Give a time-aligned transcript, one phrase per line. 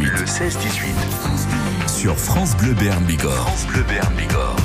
[0.00, 1.88] Le 16-18.
[1.88, 3.34] Sur France Bleu Béarn Bigorre.
[3.34, 3.84] France Bleu
[4.16, 4.56] Bigorre.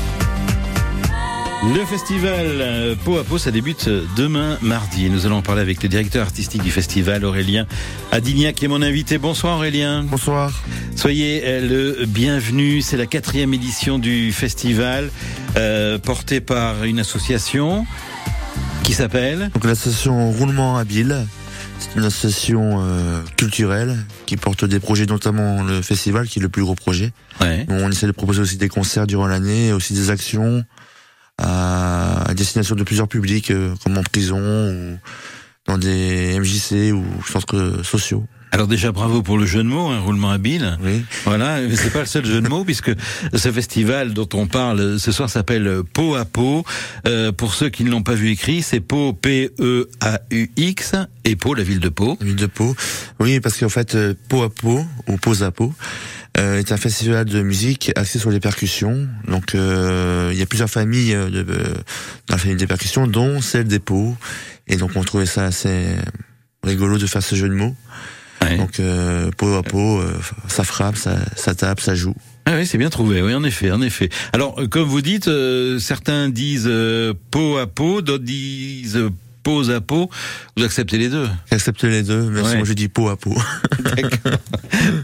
[1.75, 5.09] Le festival euh, Peau à Peau, ça débute demain mardi.
[5.09, 7.67] Nous allons en parler avec le directeur artistique du festival, Aurélien
[8.13, 9.17] Adignac, qui est mon invité.
[9.17, 10.03] Bonsoir Aurélien.
[10.03, 10.63] Bonsoir.
[10.95, 12.81] Soyez euh, le bienvenu.
[12.81, 15.09] C'est la quatrième édition du festival,
[15.57, 17.85] euh, porté par une association
[18.83, 21.27] qui s'appelle Donc l'association Roulement Habile.
[21.79, 26.49] C'est une association euh, culturelle qui porte des projets, notamment le festival, qui est le
[26.49, 27.11] plus gros projet.
[27.41, 27.65] Ouais.
[27.69, 30.63] On essaie de proposer aussi des concerts durant l'année, aussi des actions
[31.37, 34.97] à, à destination de plusieurs publics, euh, comme en prison ou
[35.67, 38.25] dans des MJC ou centres sociaux.
[38.51, 40.77] Alors déjà bravo pour le jeu de mots, un roulement habile.
[40.81, 41.03] Oui.
[41.25, 42.91] Voilà, mais c'est pas le seul jeu de mots puisque
[43.33, 46.63] ce festival dont on parle ce soir s'appelle Peau à Peau.
[47.07, 50.49] Euh, pour ceux qui ne l'ont pas vu écrit, c'est Pau P E A U
[50.55, 50.93] X
[51.25, 52.17] et Pau la ville de Pau.
[52.19, 52.75] La ville de Pau.
[53.19, 55.73] Oui, parce qu'en fait, euh, Pau à Pau, ou Pause à Pau,
[56.37, 59.07] euh, est un festival de musique axé sur les percussions.
[59.27, 61.73] Donc, euh, il y a plusieurs familles euh, de, euh,
[62.27, 64.15] dans la famille des percussions, dont celle des Pau.
[64.67, 65.95] Et donc, on trouvait ça assez
[66.63, 67.75] rigolo de faire ce jeu de mots.
[68.47, 68.57] Ouais.
[68.57, 70.11] Donc, euh, Pau à Pau, euh,
[70.47, 72.15] ça frappe, ça, ça tape, ça joue.
[72.45, 73.21] Ah oui, c'est bien trouvé.
[73.21, 74.09] Oui, en effet, en effet.
[74.33, 76.71] Alors, euh, comme vous dites, euh, certains disent
[77.31, 78.99] peau à peau, d'autres disent
[79.43, 80.09] pose à peau.
[80.57, 81.27] Vous acceptez les deux?
[81.49, 82.57] J'accepte les deux, même si Ouais.
[82.57, 83.17] moi je dis Pau à.
[83.79, 84.39] D'accord.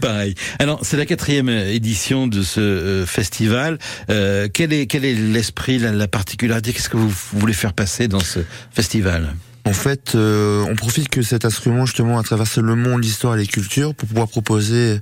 [0.00, 0.34] Pareil.
[0.58, 3.78] Alors, c'est la quatrième édition de ce festival.
[4.08, 6.72] Quel est quel est l'esprit, la, la particularité?
[6.72, 9.34] Qu'est-ce que vous voulez faire passer dans ce festival?
[9.66, 13.38] En fait, euh, on profite que cet instrument justement a traversé le monde, l'histoire et
[13.38, 15.00] les cultures pour pouvoir proposer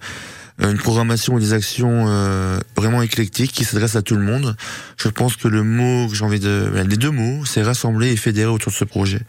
[0.60, 4.56] euh, une programmation et des actions euh, vraiment éclectiques qui s'adressent à tout le monde.
[4.96, 8.12] Je pense que le mot que j'ai envie de, ben, les deux mots, c'est rassembler
[8.12, 9.22] et fédérer autour de ce projet.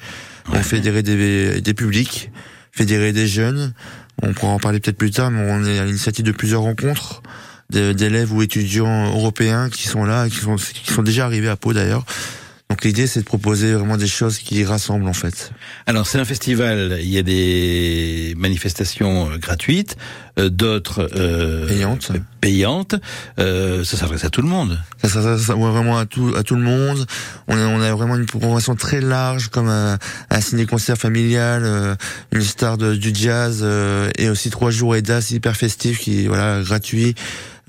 [0.52, 2.30] On fédérer des, des publics,
[2.72, 3.74] fédérer des jeunes.
[4.22, 7.24] On pourra en parler peut-être plus tard, mais on est à l'initiative de plusieurs rencontres
[7.70, 11.74] d'élèves ou étudiants européens qui sont là, qui sont, qui sont déjà arrivés à Pau
[11.74, 12.06] d'ailleurs.
[12.74, 15.52] Donc l'idée, c'est de proposer vraiment des choses qui rassemblent en fait.
[15.86, 16.98] Alors, c'est un festival.
[17.02, 19.96] Il y a des manifestations euh, gratuites,
[20.40, 22.12] euh, d'autres euh, Payantes.
[22.42, 22.96] payantes.
[23.40, 24.80] Euh, ça s'adresse à tout le monde.
[25.04, 25.20] Ça,
[25.56, 27.06] ouais, vraiment à tout, à tout le monde.
[27.48, 30.00] On a, on a vraiment une programmation très large, comme un,
[30.32, 31.94] un ciné-concert familial, euh,
[32.32, 36.64] une star de- du jazz, euh, et aussi trois jours EDAS hyper festifs qui, voilà,
[36.64, 37.14] gratuit.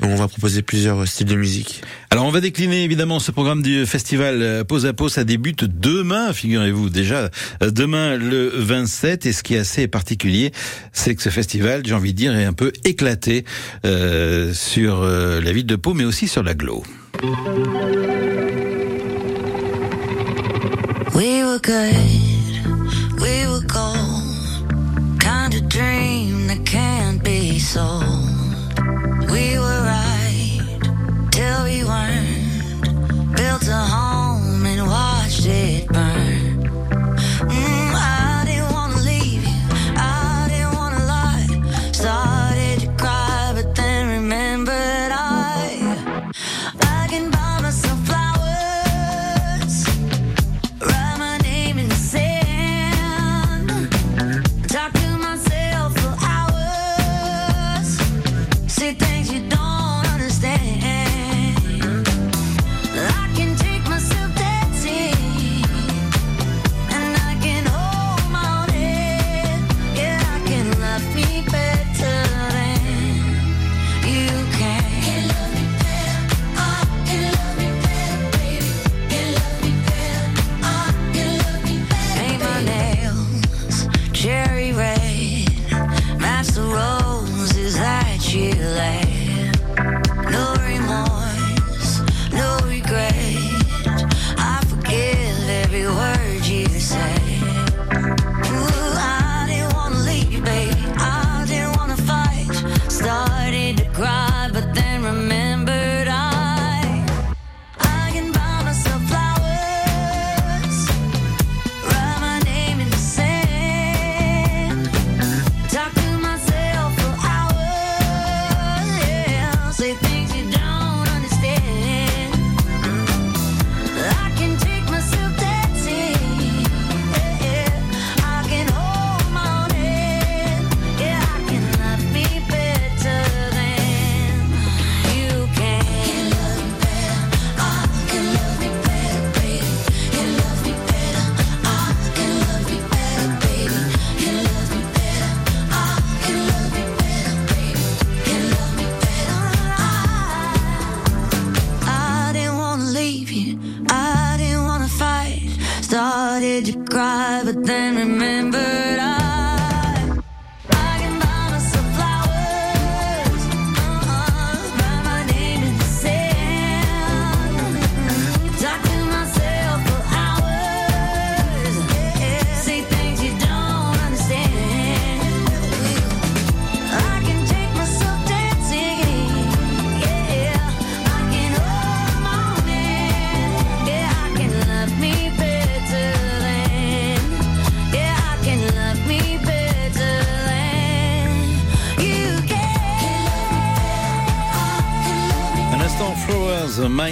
[0.03, 1.83] On va proposer plusieurs styles de musique.
[2.11, 5.13] Alors on va décliner évidemment ce programme du festival euh, Pause à Pause.
[5.13, 7.31] Ça débute demain, figurez-vous déjà
[7.63, 9.27] euh, demain le 27.
[9.27, 10.53] Et ce qui est assez particulier,
[10.93, 13.45] c'est que ce festival, j'ai envie de dire, est un peu éclaté
[13.87, 16.83] euh, sur euh, la ville de Pau, mais aussi sur l'agglo.
[21.15, 22.34] We were good,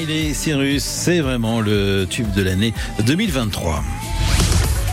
[0.02, 2.74] Miley Cyrus, c'est vraiment le tube de l'année
[3.06, 3.84] 2023.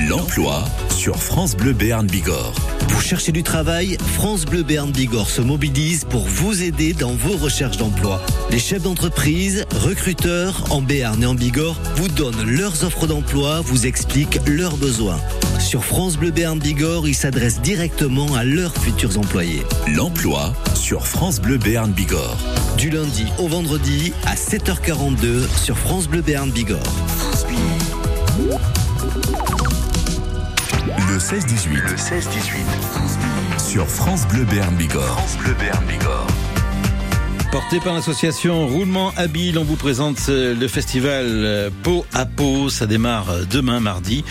[0.07, 2.68] L'emploi sur France Bleu Béarn Bigorre.
[2.89, 7.37] Vous cherchez du travail France Bleu Béarn Bigorre se mobilise pour vous aider dans vos
[7.37, 8.21] recherches d'emploi.
[8.51, 13.85] Les chefs d'entreprise, recruteurs en Béarn et en Bigorre vous donnent leurs offres d'emploi, vous
[13.85, 15.19] expliquent leurs besoins.
[15.59, 19.63] Sur France Bleu Béarn Bigorre, ils s'adressent directement à leurs futurs employés.
[19.87, 22.37] L'emploi sur France Bleu Béarn Bigorre.
[22.77, 26.79] Du lundi au vendredi à 7h42 sur France Bleu Béarn Bigorre.
[31.19, 31.73] 16-18.
[31.73, 33.59] Le 16-18.
[33.59, 35.19] Sur France Bleu Béarn Bigorre.
[35.19, 35.53] France Bleu
[35.85, 36.27] Bigorre.
[37.51, 42.69] Porté par l'association Roulement Habile, on vous présente euh, le festival euh, Peau à Peau.
[42.69, 44.23] Ça démarre euh, demain mardi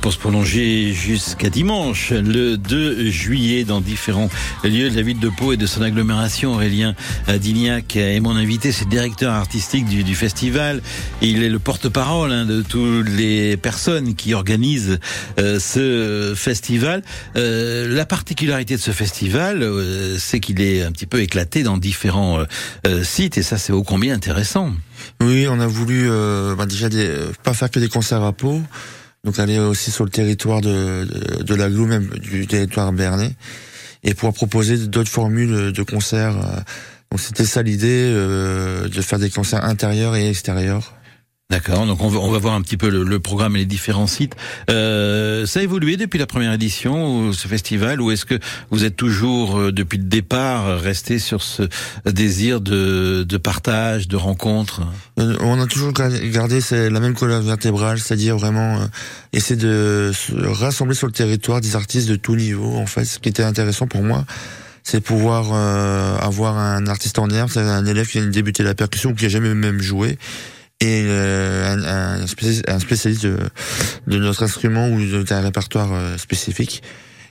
[0.00, 4.28] pour se prolonger jusqu'à dimanche, le 2 juillet, dans différents
[4.62, 6.54] lieux de la ville de Pau et de son agglomération.
[6.54, 6.94] Aurélien
[7.28, 10.82] Dignac est mon invité, c'est le directeur artistique du, du festival.
[11.22, 14.98] Il est le porte-parole hein, de toutes les personnes qui organisent
[15.38, 17.02] euh, ce festival.
[17.36, 21.78] Euh, la particularité de ce festival, euh, c'est qu'il est un petit peu éclaté dans
[21.78, 22.44] différents euh,
[22.86, 24.72] euh, sites et ça c'est ô combien intéressant.
[25.20, 27.10] Oui, on a voulu euh, bah, déjà des,
[27.42, 28.60] pas faire que des concerts à Pau,
[29.24, 31.54] donc aller aussi sur le territoire de, de, de
[31.86, 33.32] même du territoire bernais,
[34.02, 36.36] et pouvoir proposer d'autres formules de concerts.
[36.36, 36.60] euh.
[37.10, 40.94] Donc c'était ça l'idée, euh, de faire des concerts intérieurs et extérieurs.
[41.54, 43.64] D'accord, donc on va, on va voir un petit peu le, le programme et les
[43.64, 44.34] différents sites.
[44.70, 48.40] Euh, ça a évolué depuis la première édition, ce festival, ou est-ce que
[48.72, 51.62] vous êtes toujours, euh, depuis le départ, resté sur ce
[52.06, 54.82] désir de, de partage, de rencontre?
[55.20, 58.86] Euh, On a toujours gar- gardé la même colonne vertébrale, c'est-à-dire vraiment euh,
[59.32, 62.74] essayer de se rassembler sur le territoire des artistes de tout niveau.
[62.74, 64.24] En fait, ce qui était intéressant pour moi,
[64.82, 68.64] c'est pouvoir euh, avoir un artiste en herbe, c'est un élève qui vient de débuter
[68.64, 70.18] la percussion ou qui a jamais même joué,
[70.80, 72.26] et euh, un, un
[72.78, 73.38] spécialiste, de,
[74.06, 76.82] de notre instrument ou d'un répertoire euh, spécifique.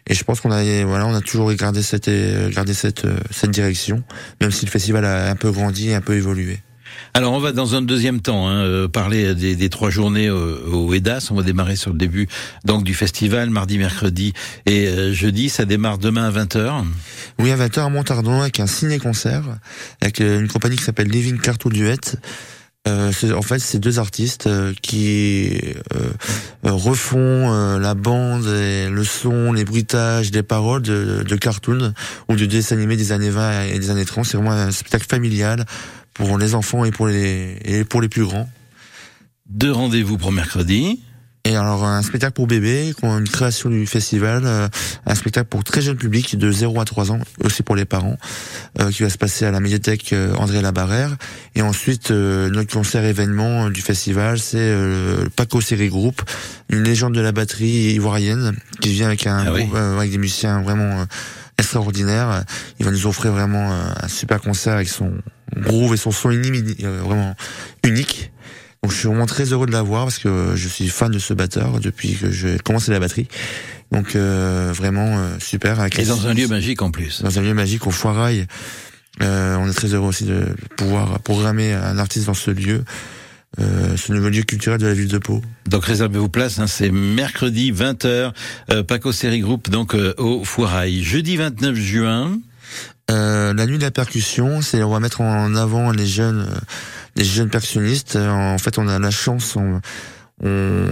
[0.08, 3.52] Et je pense qu'on a voilà, on a toujours gardé cette euh, gardé cette cette
[3.52, 4.04] direction,
[4.42, 6.60] même si le festival a un peu grandi, un peu évolué.
[7.14, 10.94] Alors on va dans un deuxième temps hein, parler des, des trois journées au, au
[10.94, 11.30] EDAS.
[11.32, 12.28] On va démarrer sur le début
[12.66, 14.34] donc du festival, mardi, mercredi
[14.66, 15.50] et euh, jeudi.
[15.50, 16.84] Ça démarre demain à 20h.
[17.40, 19.44] Oui, à 20h à Montardon avec un ciné-concert
[20.02, 21.98] avec une compagnie qui s'appelle Living Cartoon Duet.
[22.86, 25.58] Euh, en fait, c'est deux artistes euh, qui
[25.96, 26.10] euh,
[26.66, 27.18] euh, refont
[27.54, 31.94] euh, la bande, et le son, les bruitages, les paroles de, de cartoons
[32.28, 34.26] ou de dessins animés des années 20 et des années 30.
[34.26, 35.66] C'est vraiment un spectacle familial
[36.14, 38.50] pour les enfants et pour les et pour les plus grands.
[39.50, 41.02] Deux rendez-vous pour mercredi.
[41.46, 44.70] Et alors un spectacle pour bébés, qu'on- une création du festival, euh,
[45.06, 48.16] un spectacle pour très jeune public de 0 à 3 ans, aussi pour les parents,
[48.80, 51.18] euh, qui va se passer à la médiathèque euh, André Labarrère.
[51.56, 56.22] Et ensuite notre concert événement du festival, c'est le Paco Série Group,
[56.70, 59.66] une légende de la batterie ivoirienne qui vient avec un Ah oui.
[59.66, 61.06] groupe, avec des musiciens vraiment
[61.58, 62.46] extraordinaires.
[62.80, 65.12] Il va nous offrir vraiment un super concert avec son
[65.58, 67.36] groove et son son inimi- euh, vraiment
[67.84, 68.32] unique.
[68.84, 71.34] Donc je suis vraiment très heureux de l'avoir parce que je suis fan de ce
[71.34, 73.28] batteur depuis que j'ai commencé la batterie.
[73.92, 75.80] Donc euh, vraiment euh, super.
[75.80, 77.22] Avec Et dans un lieu magique en plus.
[77.24, 78.46] dans un lieu magique au Foirail.
[79.22, 82.84] Euh, on est très heureux aussi de pouvoir programmer un artiste dans ce lieu,
[83.60, 85.42] euh, ce nouveau lieu culturel de la ville de Pau.
[85.68, 88.34] Donc réservez vos places, hein, c'est mercredi 20h,
[88.72, 91.04] euh, Paco Série Group, donc euh, au Foirail.
[91.04, 92.40] Jeudi 29 juin,
[93.14, 96.60] Euh, la nuit de la percussion, c'est on va mettre en avant les jeunes, euh,
[97.16, 98.16] les jeunes percussionnistes.
[98.16, 99.82] Euh, En fait, on a la chance, on,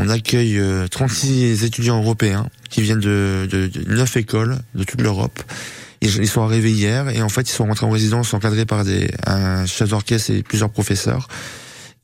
[0.10, 5.42] accueille euh, 36 étudiants européens qui viennent de, de, de 9 écoles de toute l'Europe.
[6.02, 9.12] Ils, sont arrivés hier et en fait ils sont rentrés en résidence encadrés par des
[9.28, 11.28] un chef d'orchestre et plusieurs professeurs.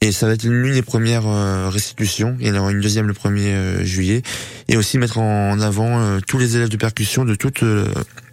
[0.02, 2.38] Et ça va être l'une des premières euh, restitutions.
[2.40, 4.22] Il y en aura une deuxième le 1er euh, juillet.
[4.68, 7.88] Et aussi mettre en avant euh, tous les élèves de percussion de tout euh,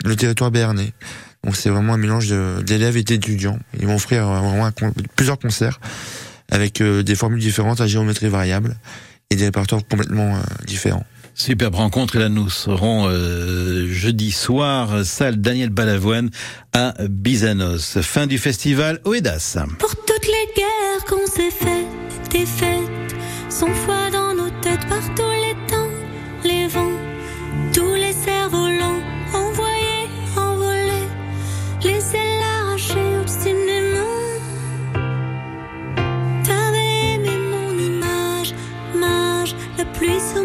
[0.05, 0.93] le territoire béarnais.
[1.45, 3.59] Donc c'est vraiment un mélange d'élèves et d'étudiants.
[3.79, 4.73] Ils vont offrir euh, vraiment un
[5.17, 5.81] plusieurs concerts
[6.51, 8.77] avec euh, des formules différentes à géométrie variable.
[9.31, 11.05] et des répertoires complètement différents.
[11.35, 13.11] Superbe rencontre et là nous serons
[13.91, 16.31] jeudi soir salle Daniel Balavoine
[16.73, 18.01] à Bizanos.
[18.03, 19.57] Fin du festival Oedas.
[19.81, 23.17] Pour toutes les guerres qu'on s'est faites, des fêtes,
[23.49, 23.94] sans foi
[40.05, 40.44] suis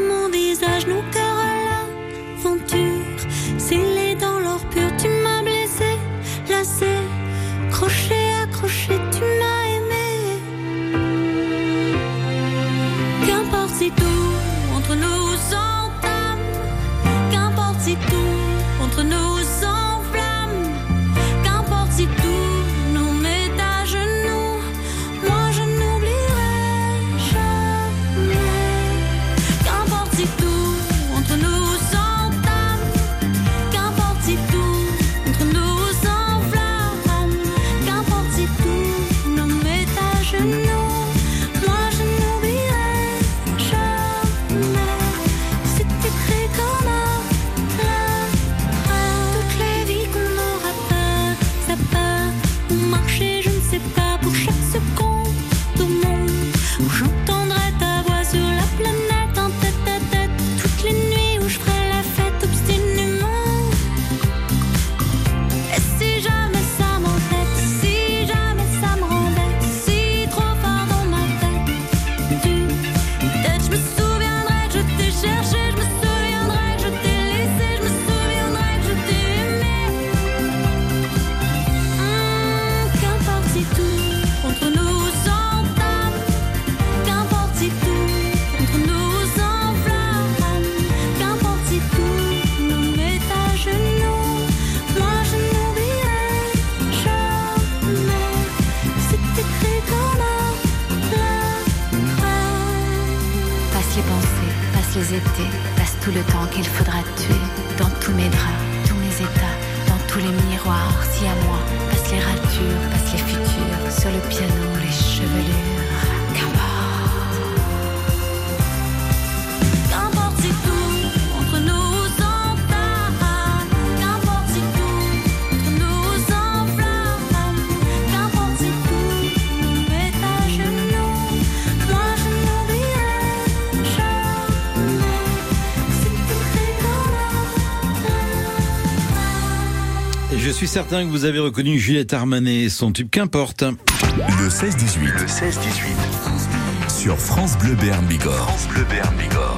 [140.70, 143.64] certain que vous avez reconnu Juliette Armanet et son tube Qu'importe.
[143.64, 145.00] Le 16-18.
[145.04, 146.90] Le 16-18.
[146.96, 148.36] Sur France Bleu Bern Bigorre.
[148.36, 149.58] France Bleu Bern Bigorre.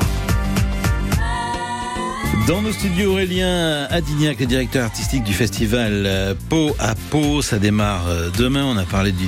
[2.47, 7.41] Dans nos studios, Aurélien Adignac, le directeur artistique du festival euh, Peau à Peau.
[7.41, 8.63] Ça démarre euh, demain.
[8.63, 9.27] On a parlé du,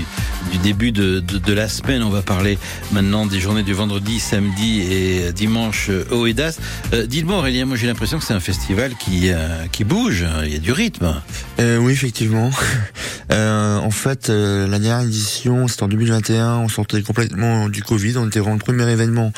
[0.52, 2.04] du début de, de, la semaine.
[2.04, 2.58] On va parler
[2.92, 6.58] maintenant des journées du vendredi, samedi et dimanche au EDAS.
[6.94, 9.32] Euh, Dites-moi, Aurélien, moi j'ai l'impression que c'est un festival qui,
[9.72, 10.26] qui bouge.
[10.46, 11.22] Il y a du rythme.
[11.60, 12.52] oui, effectivement.
[13.32, 16.58] en fait, la dernière édition, c'était en 2021.
[16.58, 18.18] On sortait complètement du Covid.
[18.18, 19.32] On était vraiment le premier événement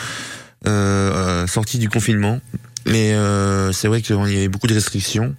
[1.48, 2.40] sorti du confinement.
[2.86, 5.36] Mais euh, c'est vrai qu'il y avait beaucoup de restrictions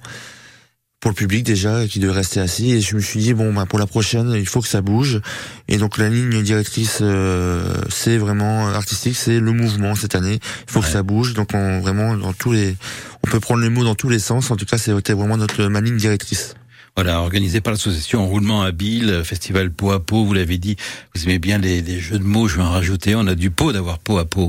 [1.00, 2.72] pour le public déjà qui devait rester assis.
[2.72, 5.20] Et je me suis dit bon bah pour la prochaine il faut que ça bouge.
[5.68, 10.40] Et donc la ligne directrice euh, c'est vraiment artistique c'est le mouvement cette année.
[10.66, 11.34] Il faut que ça bouge.
[11.34, 12.76] Donc on vraiment dans tous les
[13.24, 14.50] on peut prendre les mots dans tous les sens.
[14.50, 16.54] En tout cas c'était vraiment notre ma ligne directrice
[16.96, 20.76] voilà, organisé par l'association Enroulement Habile, festival peau à peau, vous l'avez dit,
[21.14, 23.50] vous aimez bien les, les, jeux de mots, je vais en rajouter, on a du
[23.50, 24.48] pot d'avoir peau à peau.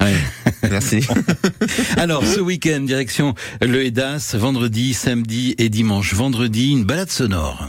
[0.70, 1.06] Merci.
[1.96, 6.12] Alors, ce week-end, direction le EDAS, vendredi, samedi et dimanche.
[6.14, 7.68] Vendredi, une balade sonore.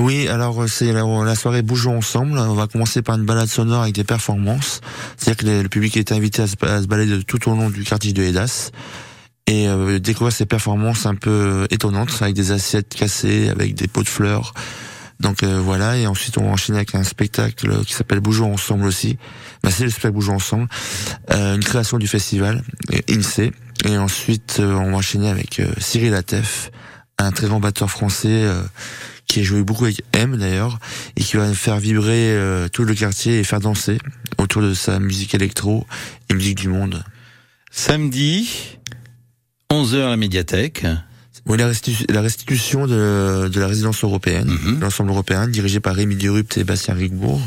[0.00, 2.36] Oui, alors c'est la, soirée Bougeons ensemble.
[2.36, 4.80] On va commencer par une balade sonore avec des performances.
[5.16, 8.22] C'est-à-dire que le public est invité à se, balader tout au long du quartier de
[8.22, 8.72] EDAS
[9.46, 14.02] et euh, découvrir ces performances un peu étonnantes avec des assiettes cassées, avec des pots
[14.02, 14.54] de fleurs.
[15.20, 18.86] Donc euh, voilà, et ensuite on va enchaîner avec un spectacle qui s'appelle Bougeons ensemble
[18.86, 19.18] aussi.
[19.62, 20.68] Bah, c'est le spectacle Bougeons ensemble,
[21.30, 22.62] euh, une création du festival
[23.08, 23.52] INSEE.
[23.84, 26.70] Et ensuite on va enchaîner avec Cyril Atef,
[27.18, 28.48] un très grand batteur français
[29.26, 30.78] qui a joué beaucoup avec M d'ailleurs
[31.16, 32.38] et qui va faire vibrer
[32.72, 33.98] tout le quartier et faire danser
[34.38, 35.86] autour de sa musique électro
[36.30, 37.04] et musique du monde.
[37.70, 38.78] Samedi,
[39.74, 40.86] 11h à la médiathèque.
[41.46, 41.66] Oui, la,
[42.20, 44.80] restitution de, la résidence européenne, mhm.
[44.80, 47.40] l'ensemble européen, dirigé par Rémi Durupt et Bastien Rigbourg.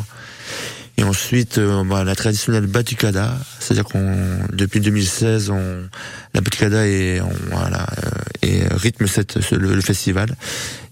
[0.97, 4.15] Et ensuite, euh, bah, la traditionnelle batucada, c'est-à-dire qu'on
[4.51, 5.87] depuis 2016, on,
[6.33, 8.09] la batucada est, on, voilà, euh,
[8.41, 10.35] et rythme cette, le, le, festival.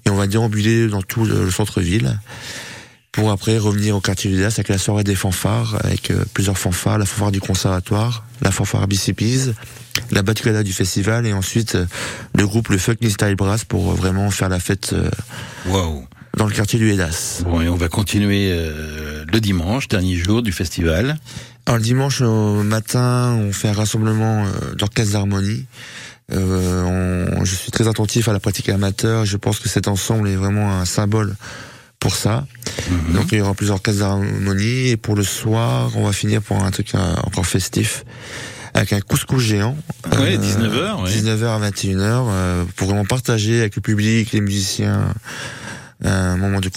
[0.06, 2.18] Et on va déambuler dans tout le, le centre-ville
[3.16, 6.98] pour après revenir au quartier du avec la soirée des fanfares, avec euh, plusieurs fanfares,
[6.98, 9.54] la fanfare du conservatoire, la fanfare BCPs,
[10.12, 11.86] la batucada du festival et ensuite euh,
[12.36, 14.94] le groupe le Fucking Style Brass pour euh, vraiment faire la fête
[16.36, 17.44] dans le quartier du Hédas.
[17.46, 21.18] Bon, et on va continuer euh, le dimanche, dernier jour du festival.
[21.66, 25.66] Alors le dimanche au matin, on fait un rassemblement euh, d'orchestre d'harmonie.
[26.32, 29.26] Euh, je suis très attentif à la pratique amateur.
[29.26, 31.36] Je pense que cet ensemble est vraiment un symbole
[32.00, 32.46] pour ça.
[32.90, 33.14] Mmh.
[33.14, 36.64] Donc il y aura plusieurs orchestres d'harmonie et pour le soir, on va finir pour
[36.64, 38.04] un truc encore festif
[38.76, 39.78] avec un couscous géant.
[40.20, 41.04] Oui, 19h.
[41.04, 41.10] Oui.
[41.10, 45.14] 19h à 21h euh, pour vraiment partager avec le public, les musiciens,
[46.04, 46.70] un moment de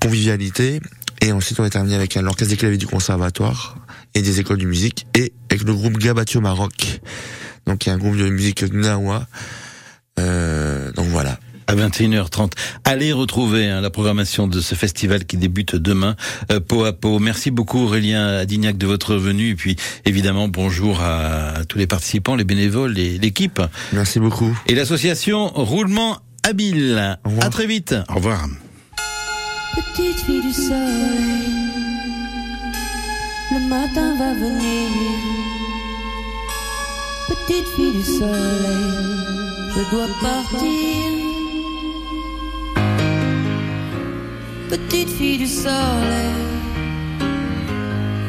[0.00, 0.80] convivialité.
[1.22, 3.78] Et ensuite, on va terminer avec l'orchestre des claviers du conservatoire
[4.14, 7.00] et des écoles de musique et avec le groupe Gabatio Maroc.
[7.66, 9.26] Donc il y a un groupe de musique gnawa.
[10.20, 12.52] Euh, donc voilà à 21h30.
[12.84, 16.16] Allez retrouver hein, la programmation de ce festival qui débute demain,
[16.50, 17.18] euh, peau à peau.
[17.18, 22.36] Merci beaucoup Aurélien Adignac de votre venue et puis évidemment bonjour à tous les participants,
[22.36, 23.60] les bénévoles et l'équipe.
[23.92, 24.56] Merci beaucoup.
[24.66, 27.18] Et l'association Roulement Habile.
[27.40, 27.94] À très vite.
[28.10, 28.46] Au revoir.
[29.74, 31.48] Petite fille du soleil,
[33.50, 34.90] le matin va venir.
[37.28, 38.84] Petite fille du soleil,
[39.74, 41.33] je dois partir.
[44.68, 46.34] Petite fille du soleil,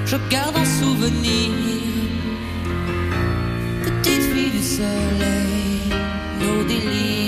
[0.05, 1.51] je garde en souvenir.
[3.83, 5.79] Petite fille du soleil,
[6.39, 7.24] nos délires.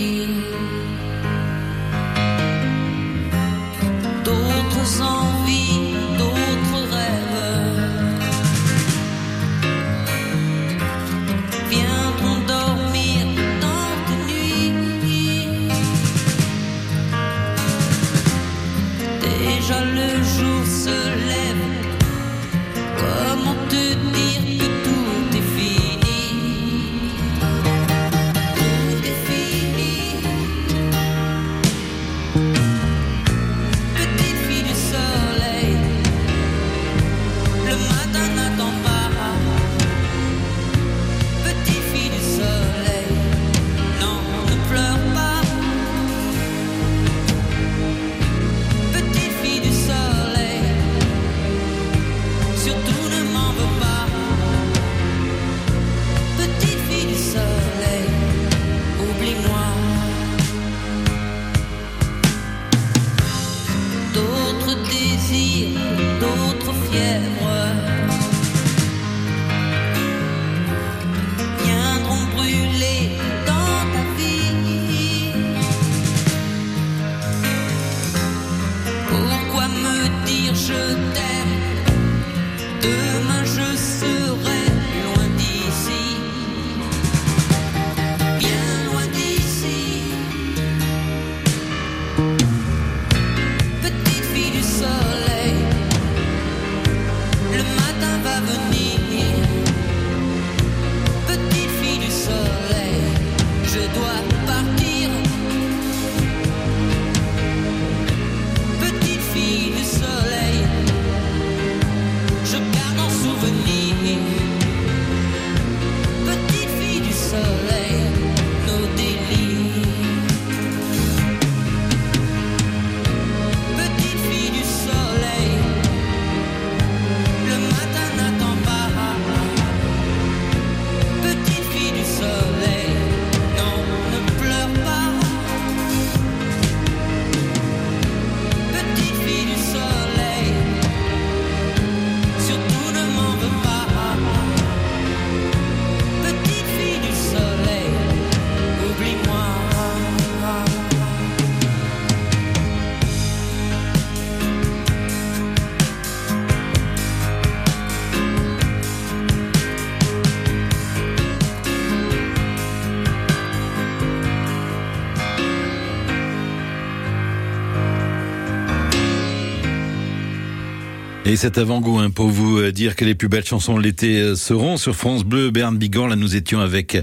[171.38, 174.36] Cet avant-goût hein, pour vous euh, dire que les plus belles chansons de l'été euh,
[174.36, 176.08] seront sur France Bleu, Berne Bigorre.
[176.08, 176.98] Là, nous étions avec